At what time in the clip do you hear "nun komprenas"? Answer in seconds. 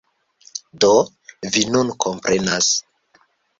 1.75-2.75